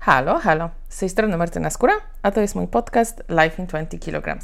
[0.00, 0.70] Halo, halo.
[0.88, 1.92] Z tej strony Martyna Skóra,
[2.22, 4.38] a to jest mój podcast Life in 20 kg.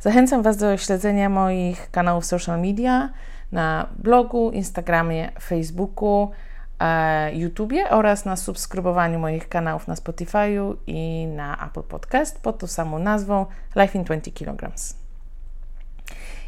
[0.00, 3.10] Zachęcam Was do śledzenia moich kanałów social media
[3.52, 6.30] na blogu, Instagramie, Facebooku,
[6.80, 12.66] e, YouTubie oraz na subskrybowaniu moich kanałów na Spotify'u i na Apple Podcast pod tą
[12.66, 13.46] samą nazwą
[13.76, 14.74] Life in 20 kg.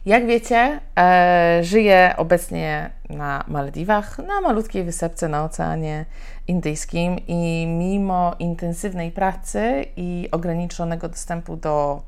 [0.07, 6.05] Jak wiecie, e, żyję obecnie na Malediwach, na malutkiej wysepce na Oceanie
[6.49, 12.03] Indyjskim i mimo intensywnej pracy i ograniczonego dostępu do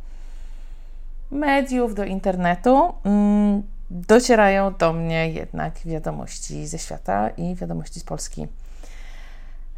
[1.31, 8.47] mediów, do internetu, mm, docierają do mnie jednak wiadomości ze świata i wiadomości z Polski.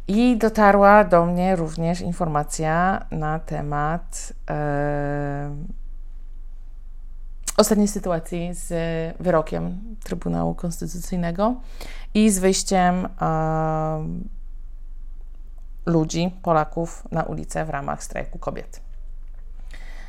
[0.07, 4.33] I dotarła do mnie również informacja na temat.
[4.49, 5.49] E,
[7.57, 8.73] ostatniej sytuacji z
[9.19, 11.55] wyrokiem Trybunału Konstytucyjnego
[12.13, 13.07] i z wyjściem
[15.85, 18.81] ludzi, Polaków na ulicę w ramach strajku kobiet.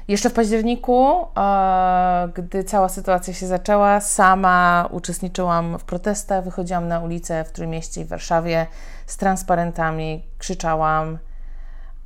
[0.08, 7.00] Jeszcze w październiku, e, gdy cała sytuacja się zaczęła, sama uczestniczyłam w protestach, wychodziłam na
[7.00, 8.66] ulicę w Trójmieście i w Warszawie
[9.06, 11.18] z transparentami, krzyczałam,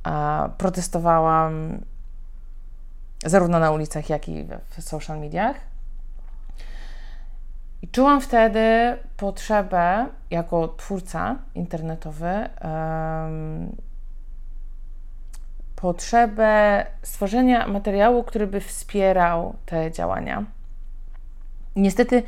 [0.07, 1.79] e, protestowałam
[3.25, 5.55] zarówno na ulicach, jak i w social mediach.
[7.81, 13.75] I czułam wtedy potrzebę, jako twórca internetowy, um,
[15.75, 20.43] potrzebę stworzenia materiału, który by wspierał te działania.
[21.75, 22.23] Niestety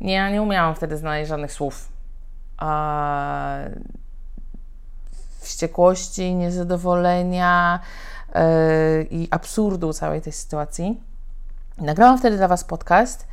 [0.00, 1.88] nie, nie umiałam wtedy znaleźć żadnych słów.
[2.56, 3.56] A,
[5.46, 7.80] wściekłości, niezadowolenia,
[9.10, 11.00] i absurdu całej tej sytuacji.
[11.78, 13.26] Nagrałam wtedy dla Was podcast,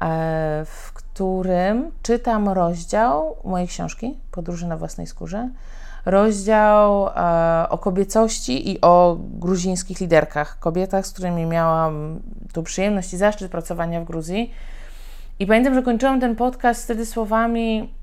[0.00, 5.48] e, w którym czytam rozdział mojej książki Podróże na własnej skórze.
[6.04, 12.20] Rozdział e, o kobiecości i o gruzińskich liderkach, kobietach, z którymi miałam
[12.52, 14.54] tu przyjemność i zaszczyt pracowania w Gruzji.
[15.38, 17.94] I pamiętam, że kończyłam ten podcast wtedy słowami: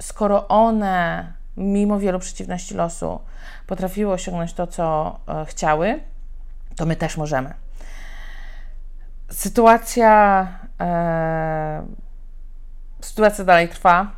[0.00, 3.20] Skoro one, mimo wielu przeciwności losu,
[3.66, 6.00] potrafiły osiągnąć to, co e, chciały,
[6.76, 7.54] to my też możemy.
[9.30, 10.46] Sytuacja,
[10.80, 11.86] e,
[13.00, 14.10] sytuacja dalej trwa.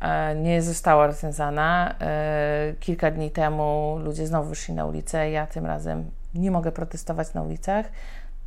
[0.00, 1.94] E, nie została rozwiązana.
[2.00, 5.30] E, kilka dni temu ludzie znowu wyszli na ulicę.
[5.30, 7.86] Ja tym razem nie mogę protestować na ulicach.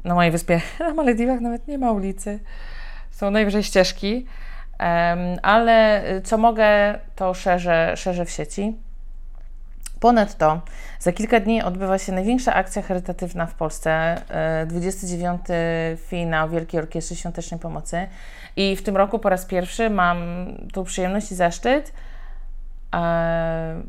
[0.04, 2.40] Na mojej wyspie, na Malediwach nawet nie ma ulicy.
[3.12, 4.26] Są najwyżej ścieżki.
[5.42, 8.78] Ale co mogę, to szerzę, szerzę w sieci.
[10.00, 10.62] Ponadto
[11.00, 14.22] za kilka dni odbywa się największa akcja charytatywna w Polsce,
[14.68, 15.42] 29.
[15.50, 18.08] E, finał Wielkiej Orkiestry Świątecznej Pomocy.
[18.56, 21.94] I w tym roku po raz pierwszy mam tu przyjemność i zaszczyt
[22.96, 23.82] e,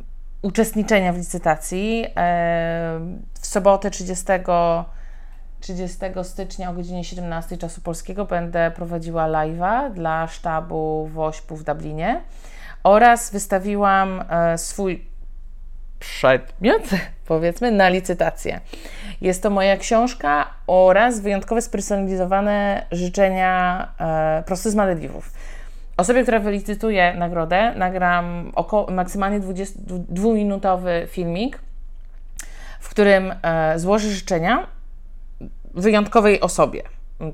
[0.43, 2.07] uczestniczenia w licytacji.
[2.17, 3.01] E,
[3.41, 4.25] w sobotę 30,
[5.61, 12.21] 30 stycznia o godzinie 17 czasu polskiego będę prowadziła live'a dla sztabu WOŚP w Dublinie
[12.85, 15.05] oraz wystawiłam e, swój
[15.99, 16.83] przedmiot,
[17.27, 18.61] powiedzmy, na licytację.
[19.21, 23.89] Jest to moja książka oraz wyjątkowe spersonalizowane życzenia
[24.51, 25.33] e, z Malediwów.
[25.97, 31.59] Osobie, która wylicytuje nagrodę, nagram około, maksymalnie 22-minutowy filmik,
[32.81, 34.67] w którym e, złożę życzenia
[35.75, 36.83] wyjątkowej osobie.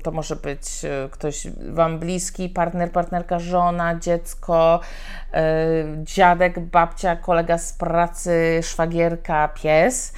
[0.03, 4.79] To może być e, ktoś Wam bliski, partner, partnerka, żona, dziecko,
[5.33, 5.39] yy,
[6.03, 10.13] dziadek, babcia, kolega z pracy, szwagierka, pies.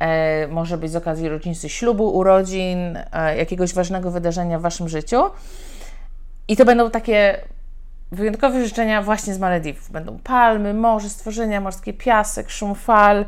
[0.00, 2.98] Yy, może być z okazji rocznicy ślubu, urodzin,
[3.36, 5.22] jakiegoś ważnego wydarzenia w Waszym życiu.
[6.48, 7.40] I to będą takie
[8.12, 9.90] wyjątkowe życzenia właśnie z Malediwów.
[9.90, 13.24] Będą palmy, morze, stworzenia morskie, piasek, szum fal.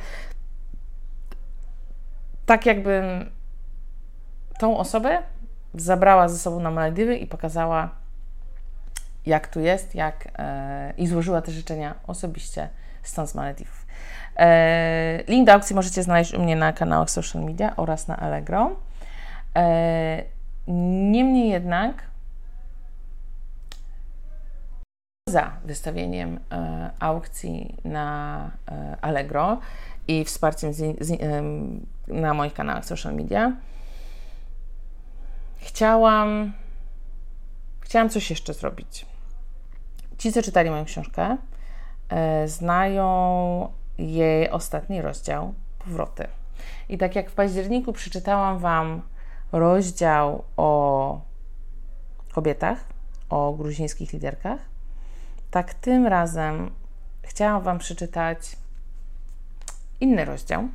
[2.47, 3.31] Tak jakbym
[4.59, 5.22] tą osobę
[5.75, 7.91] zabrała ze sobą na Malediwy i pokazała,
[9.26, 12.69] jak tu jest, jak e, i złożyła te życzenia osobiście
[13.03, 13.87] stąd z Malediwów.
[14.37, 18.70] E, link do aukcji możecie znaleźć u mnie na kanałach social media oraz na Allegro.
[19.56, 20.23] E,
[20.69, 22.02] niemniej jednak
[25.29, 29.58] za wystawieniem e, aukcji na e, Allegro
[30.08, 31.20] i wsparciem z, z,
[32.08, 33.52] na moich kanałach social media
[35.75, 36.53] chciałam,
[37.81, 39.06] chciałam coś jeszcze zrobić.
[40.19, 41.37] Ci, co czytali moją książkę,
[42.09, 46.26] e, znają jej ostatni rozdział Powroty.
[46.88, 49.03] I tak jak w październiku przeczytałam Wam
[49.53, 51.21] rozdział o
[52.32, 52.85] kobietach,
[53.31, 54.61] o gruzińskich liderkach,
[55.50, 56.70] tak tym razem
[57.23, 58.56] chciałam Wam przeczytać
[60.00, 60.69] inny rozdział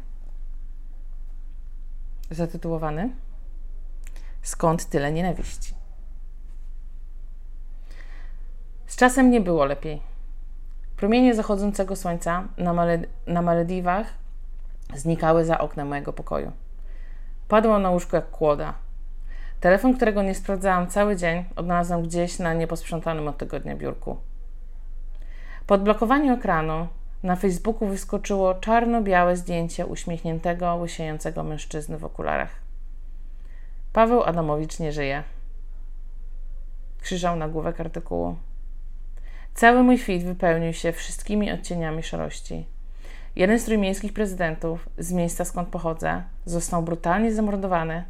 [2.31, 3.09] zatytułowany
[4.49, 5.73] Skąd tyle nienawiści?
[8.85, 10.01] Z czasem nie było lepiej.
[10.97, 14.07] Promienie zachodzącego słońca na, Male na Malediwach
[14.95, 16.51] znikały za oknem mojego pokoju.
[17.47, 18.73] Padłam na łóżko jak kłoda.
[19.59, 24.17] Telefon, którego nie sprawdzałam cały dzień, odnalazłam gdzieś na nieposprzątanym od tygodnia biurku.
[25.67, 26.87] Po odblokowaniu ekranu
[27.23, 32.68] na Facebooku wyskoczyło czarno-białe zdjęcie uśmiechniętego, łysiejącego mężczyzny w okularach.
[33.93, 35.23] Paweł Adamowicz nie żyje.
[37.01, 38.35] Krzyżał nagłówek artykułu.
[39.53, 42.65] Cały mój feed wypełnił się wszystkimi odcieniami szarości.
[43.35, 48.03] Jeden z trójmiejskich prezydentów z miejsca skąd pochodzę został brutalnie zamordowany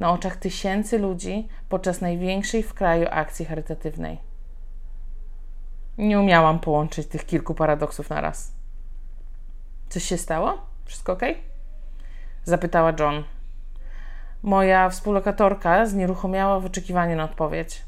[0.00, 4.18] na oczach tysięcy ludzi podczas największej w kraju akcji charytatywnej.
[5.98, 8.52] Nie umiałam połączyć tych kilku paradoksów na raz.
[9.88, 10.58] Coś się stało?
[10.84, 11.22] Wszystko ok?
[12.44, 13.24] Zapytała John.
[14.44, 17.84] Moja współlokatorka znieruchomiała w oczekiwaniu na odpowiedź.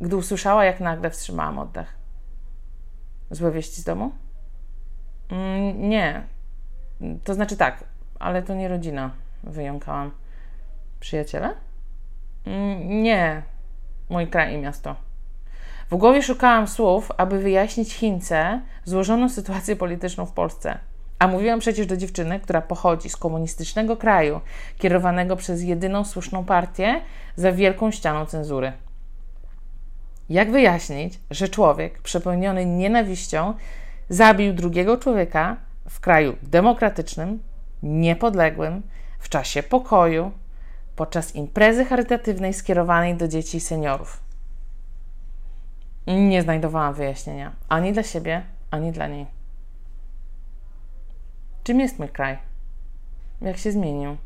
[0.00, 1.96] Gdy usłyszała, jak nagle wstrzymałam oddech.
[3.30, 4.12] Złe wieści z domu?
[5.30, 6.22] Mm, nie.
[7.24, 7.84] To znaczy tak,
[8.18, 9.10] ale to nie rodzina,
[9.42, 10.10] wyjąkałam.
[11.00, 11.54] Przyjaciele?
[12.44, 13.42] Mm, nie.
[14.08, 14.96] Mój kraj i miasto.
[15.90, 20.78] W głowie szukałam słów, aby wyjaśnić Chince złożoną sytuację polityczną w Polsce.
[21.18, 24.40] A mówiłam przecież do dziewczyny, która pochodzi z komunistycznego kraju,
[24.78, 27.00] kierowanego przez jedyną słuszną partię
[27.36, 28.72] za wielką ścianą cenzury.
[30.28, 33.54] Jak wyjaśnić, że człowiek przepełniony nienawiścią
[34.08, 35.56] zabił drugiego człowieka
[35.88, 37.42] w kraju demokratycznym,
[37.82, 38.82] niepodległym,
[39.18, 40.30] w czasie pokoju,
[40.96, 44.20] podczas imprezy charytatywnej skierowanej do dzieci i seniorów?
[46.06, 49.35] Nie znajdowałam wyjaśnienia ani dla siebie, ani dla niej.
[51.66, 52.38] Czym jest mój kraj?
[53.40, 54.16] Jak się zmienił?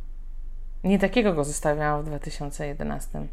[0.85, 3.27] Nie takiego go zostawiałam w 2011.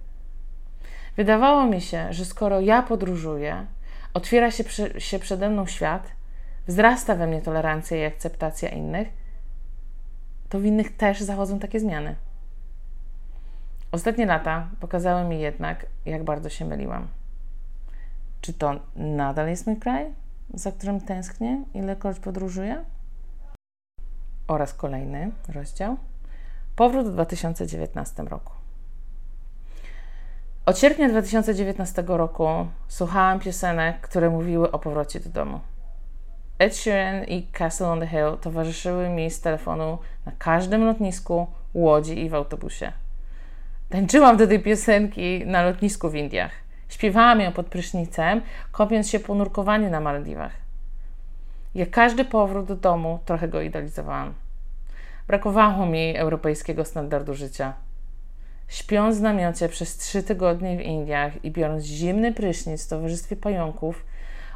[1.18, 3.66] Wydawało mi się, że skoro ja podróżuję,
[4.14, 4.64] otwiera się,
[4.98, 6.12] się przede mną świat,
[6.68, 9.08] wzrasta we mnie tolerancja i akceptacja innych,
[10.50, 12.16] to w innych też zachodzą takie zmiany.
[13.92, 17.08] Ostatnie lata pokazały mi jednak, jak bardzo się myliłam.
[18.42, 20.06] Czy to nadal jest mój kraj,
[20.54, 22.86] za którym tęsknię, ilekroć podróżuję?
[24.48, 25.98] Oraz kolejny rozdział.
[26.76, 28.54] Powrót w 2019 roku.
[30.66, 32.48] Od sierpnia 2019 roku
[32.88, 35.60] słuchałam piosenek, które mówiły o powrocie do domu.
[36.60, 42.20] Ed Sheeran i Castle on the Hill towarzyszyły mi z telefonu na każdym lotnisku, łodzi
[42.26, 42.92] i w autobusie.
[43.90, 46.52] Tańczyłam do tej piosenki na lotnisku w Indiach.
[46.90, 48.42] Śpiewałam ją pod prysznicem,
[48.72, 50.67] kopiąc się po nurkowaniu na Maldiwach.
[51.78, 54.34] Jak każdy powrót do domu, trochę go idealizowałam.
[55.28, 57.74] Brakowało mi europejskiego standardu życia.
[58.68, 64.06] Śpiąc w namiocie przez trzy tygodnie w Indiach i biorąc zimny prysznic w towarzystwie pająków,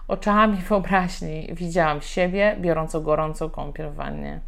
[0.08, 4.40] oczami wyobraźni widziałam siebie biorącą gorącą kąpiel w wannie.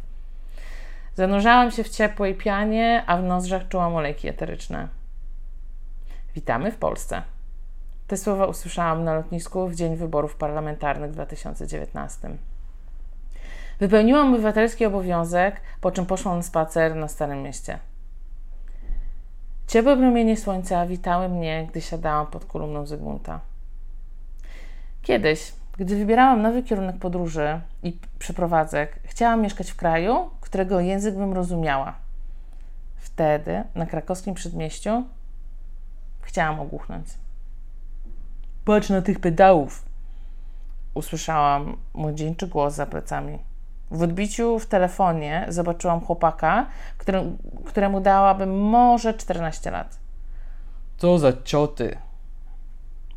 [1.14, 4.88] Zanurzałam się w ciepłej pianie, a w nozdrzach czułam olejki eteryczne.
[6.34, 7.22] Witamy w Polsce.
[8.06, 12.53] Te słowa usłyszałam na lotnisku w dzień wyborów parlamentarnych w 2019.
[13.80, 17.78] Wypełniłam obywatelski obowiązek, po czym poszłam na spacer na Starym Mieście.
[19.66, 23.40] Ciepłe promienie słońca witały mnie, gdy siadałam pod kolumną Zygmunta.
[25.02, 31.32] Kiedyś, gdy wybierałam nowy kierunek podróży i przeprowadzek, chciałam mieszkać w kraju, którego język bym
[31.32, 31.94] rozumiała.
[32.96, 35.04] Wtedy, na krakowskim przedmieściu,
[36.20, 37.06] chciałam ogłuchnąć.
[38.64, 39.84] Patrz na tych pedałów!
[40.94, 43.38] Usłyszałam młodzieńczy głos za plecami.
[43.90, 46.66] W odbiciu w telefonie zobaczyłam chłopaka,
[46.98, 49.98] którym, któremu dałabym może 14 lat.
[50.96, 51.98] Co za cioty!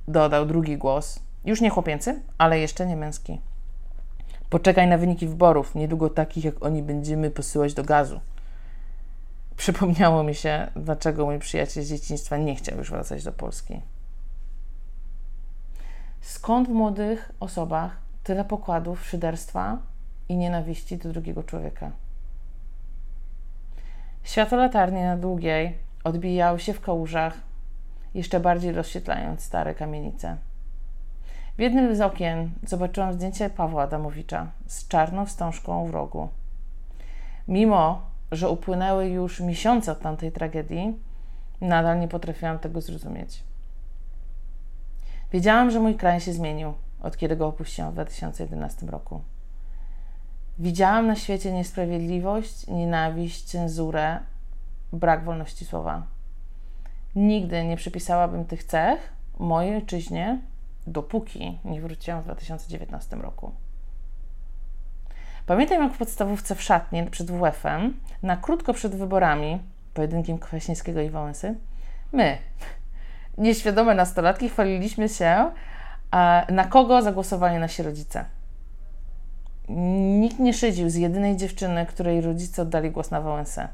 [0.08, 1.20] Dodał drugi głos.
[1.46, 3.42] Już nie chłopięcy, ale jeszcze nie męski.
[4.50, 5.76] Poczekaj na wyniki wyborów.
[5.76, 8.20] Niedługo takich jak oni będziemy posyłać do gazu.
[9.58, 13.82] Przypomniało mi się, dlaczego mój przyjaciel z dzieciństwa nie chciał już wracać do Polski.
[16.22, 19.78] Skąd w młodych osobach tyle pokładów szyderstwa
[20.30, 21.92] i nienawiści do drugiego człowieka?
[24.24, 27.34] Światło latarni na długiej odbijały się w kałużach,
[28.14, 30.38] jeszcze bardziej rozświetlając stare kamienice.
[31.58, 36.30] W jednym z okien zobaczyłam zdjęcie Pawła Adamowicza z czarną wstążką w rogu.
[37.48, 41.00] Mimo, że upłynęły już miesiące od tamtej tragedii,
[41.62, 43.44] nadal nie potrafiłam tego zrozumieć.
[45.32, 49.22] Wiedziałam, że mój kraj się zmienił, od kiedy go opuściłam w 2011 roku.
[50.60, 54.20] Widziałam na świecie niesprawiedliwość, nienawiść, cenzurę,
[54.94, 56.04] brak wolności słowa.
[57.16, 60.40] Nigdy nie przypisałabym tych cech mojej ojczyźnie,
[60.88, 63.52] dopóki nie wróciłam w 2019 roku.
[65.46, 69.60] Pamiętam, jak w podstawówce w szatni przed WF-em, na krótko przed wyborami,
[69.94, 71.56] pojedynkiem Kwaśniewskiego i Wałęsy,
[72.12, 72.38] my,
[73.38, 75.52] nieświadome nastolatki, chwaliliśmy się,
[76.50, 78.37] na kogo zagłosowali nasi rodzice.
[80.20, 83.68] Nikt nie szydził z jedynej dziewczyny, której rodzice oddali głos na Wałęsę.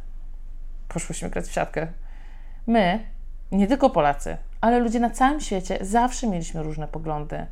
[0.87, 1.87] Poszłyśmy grać w siatkę.
[2.67, 2.99] My,
[3.51, 7.45] nie tylko Polacy, ale ludzie na całym świecie zawsze mieliśmy różne poglądy.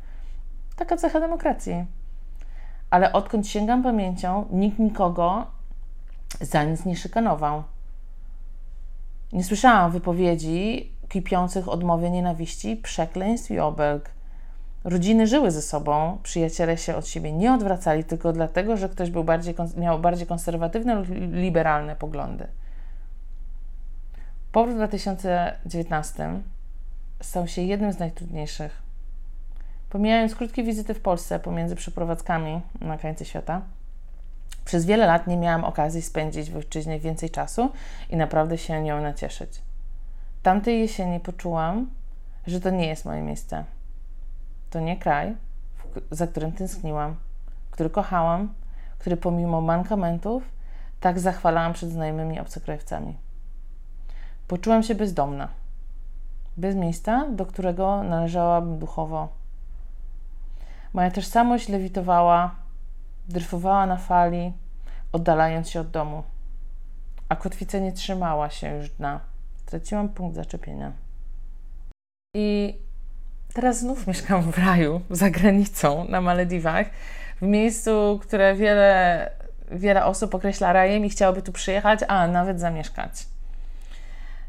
[0.76, 1.86] Taka cecha demokracji.
[2.90, 5.46] Ale odkąd sięgam pamięcią, nikt nikogo
[6.40, 7.62] za nic nie szykanował.
[9.32, 14.10] Nie słyszałam wypowiedzi kipiących odmowie nienawiści, przekleństw i obelg.
[14.84, 19.24] Rodziny żyły ze sobą, przyjaciele się od siebie nie odwracali tylko dlatego, że ktoś był
[19.24, 22.46] bardziej, miał bardziej konserwatywne lub liberalne poglądy.
[24.52, 26.40] Powrót w 2019
[27.20, 28.82] stał się jednym z najtrudniejszych.
[29.90, 33.62] Pomijając krótkie wizyty w Polsce pomiędzy przeprowadzkami na krańce świata,
[34.64, 37.70] przez wiele lat nie miałam okazji spędzić w ojczyźnie więcej czasu
[38.10, 39.50] i naprawdę się nią nacieszyć.
[40.42, 41.90] Tamtej jesieni poczułam,
[42.46, 43.64] że to nie jest moje miejsce.
[44.72, 45.36] To nie kraj,
[46.10, 47.16] za którym tęskniłam,
[47.70, 48.54] który kochałam,
[48.98, 50.42] który pomimo mankamentów
[51.00, 53.16] tak zachwalałam przed znajomymi obcokrajowcami.
[54.48, 55.48] Poczułam się bezdomna,
[56.56, 59.28] bez miejsca, do którego należałabym duchowo.
[60.92, 62.54] Moja tożsamość lewitowała,
[63.28, 64.52] dryfowała na fali,
[65.12, 66.22] oddalając się od domu,
[67.28, 69.20] a kotwica nie trzymała się już dna.
[69.56, 70.92] Straciłam punkt zaczepienia.
[72.36, 72.78] I
[73.52, 76.86] teraz znów mieszkam w raju, za granicą, na Malediwach,
[77.40, 79.30] w miejscu, które wiele,
[79.70, 83.26] wiele osób określa rajem i chciałoby tu przyjechać, a nawet zamieszkać.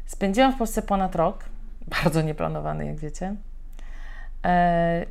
[0.06, 1.44] Spędziłam w Polsce ponad rok,
[2.02, 3.36] bardzo nieplanowany, jak wiecie.
[4.44, 5.06] E,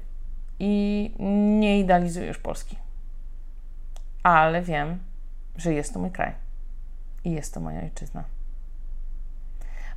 [0.60, 1.12] I
[1.60, 2.78] nie idealizuję już Polski.
[4.24, 5.00] Ale wiem,
[5.56, 6.32] że jest to mój kraj
[7.24, 8.24] i jest to moja ojczyzna.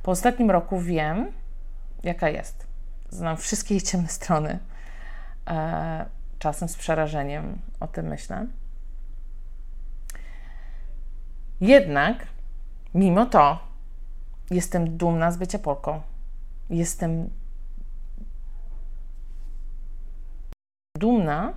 [0.03, 1.31] Po ostatnim roku wiem,
[2.03, 2.67] jaka jest.
[3.09, 4.59] Znam wszystkie jej ciemne strony.
[5.47, 6.05] E,
[6.39, 8.47] czasem z przerażeniem o tym myślę.
[11.61, 12.27] Jednak,
[12.93, 13.59] mimo to,
[14.51, 16.01] jestem dumna z bycia Polką.
[16.69, 17.29] Jestem
[20.97, 21.53] dumna,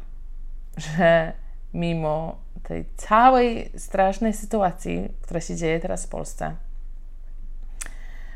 [0.77, 1.33] że
[1.75, 6.57] mimo tej całej strasznej sytuacji, która się dzieje teraz w Polsce,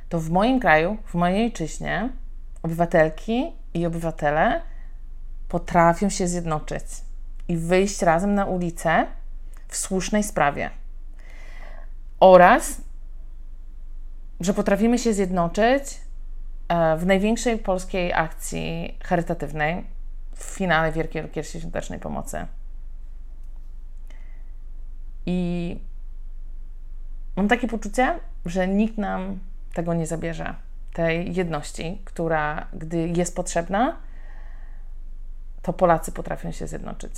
[0.08, 2.08] to w moim kraju, w mojej ojczyźnie,
[2.64, 4.62] obywatelki i obywatele
[5.48, 6.84] potrafią się zjednoczyć
[7.48, 9.06] i wyjść razem na ulicę
[9.68, 10.70] w słusznej sprawie.
[12.20, 12.80] Oraz,
[14.40, 16.00] że potrafimy się zjednoczyć
[16.68, 19.86] e, w największej polskiej akcji charytatywnej
[20.34, 22.46] w finale Wielkiej Orkiestry Świątecznej Pomocy.
[25.26, 25.80] I
[27.36, 29.38] mam takie poczucie, że nikt nam
[29.74, 30.54] tego nie zabierze,
[30.94, 33.96] tej jedności, która, gdy jest potrzebna,
[35.62, 37.12] to Polacy potrafią się zjednoczyć.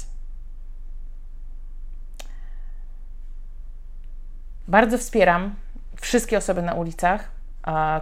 [4.68, 5.54] Bardzo wspieram
[6.00, 7.30] wszystkie osoby na ulicach,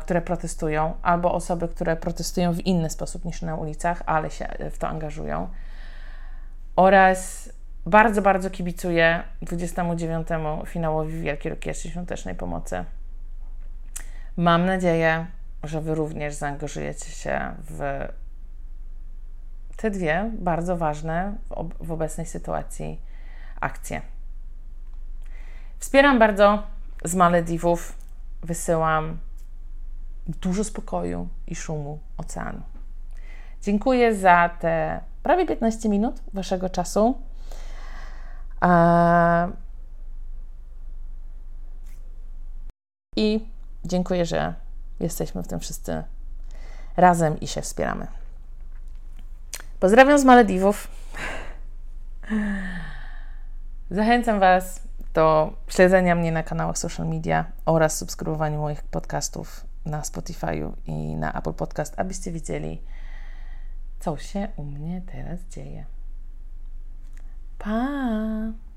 [0.00, 4.78] które protestują, albo osoby, które protestują w inny sposób niż na ulicach, ale się w
[4.78, 5.48] to angażują.
[6.76, 7.50] Oraz
[7.86, 10.28] bardzo, bardzo kibicuję 29.
[10.66, 12.84] finałowi Wielkiej Orkiestry Świątecznej Pomocy.
[14.36, 15.26] Mam nadzieję,
[15.66, 18.08] że Wy również zaangażujecie się w
[19.76, 21.34] te dwie bardzo ważne
[21.80, 23.00] w, obecnej sytuacji
[23.60, 24.02] akcje.
[25.78, 26.62] Wspieram bardzo
[27.04, 27.98] z Malediwów,
[28.42, 29.18] wysyłam
[30.26, 32.62] dużo spokoju i szumu oceanu.
[33.62, 37.18] Dziękuję za te prawie 15 minut Waszego czasu.
[43.16, 43.48] I
[43.84, 44.54] dziękuję, że
[45.00, 46.02] jesteśmy w tym wszyscy
[46.96, 48.06] razem i się wspieramy.
[49.80, 50.88] Pozdrawiam z Malediwów.
[53.90, 54.80] Zachęcam Was
[55.14, 61.32] do śledzenia mnie na kanałach social media oraz subskrybowania moich podcastów na Spotify'u i na
[61.32, 62.82] Apple Podcast, abyście widzieli,
[64.00, 65.84] co się u mnie teraz dzieje.
[67.58, 68.64] Pa!